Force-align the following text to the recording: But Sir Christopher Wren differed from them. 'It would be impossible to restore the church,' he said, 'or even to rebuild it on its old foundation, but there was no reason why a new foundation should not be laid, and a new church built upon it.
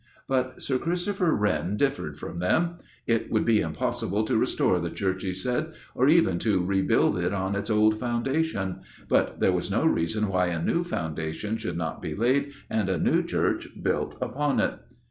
But 0.27 0.63
Sir 0.63 0.79
Christopher 0.79 1.35
Wren 1.35 1.77
differed 1.77 2.17
from 2.17 2.39
them. 2.39 2.77
'It 3.05 3.29
would 3.31 3.45
be 3.45 3.61
impossible 3.61 4.23
to 4.23 4.35
restore 4.35 4.79
the 4.79 4.89
church,' 4.89 5.21
he 5.21 5.31
said, 5.31 5.73
'or 5.93 6.07
even 6.09 6.39
to 6.39 6.65
rebuild 6.65 7.19
it 7.19 7.35
on 7.35 7.53
its 7.55 7.69
old 7.69 7.99
foundation, 7.99 8.79
but 9.07 9.39
there 9.39 9.51
was 9.53 9.69
no 9.69 9.85
reason 9.85 10.27
why 10.29 10.47
a 10.47 10.59
new 10.63 10.83
foundation 10.83 11.55
should 11.57 11.77
not 11.77 12.01
be 12.01 12.15
laid, 12.15 12.51
and 12.67 12.89
a 12.89 12.97
new 12.97 13.21
church 13.21 13.67
built 13.83 14.17
upon 14.19 14.59
it. 14.59 14.73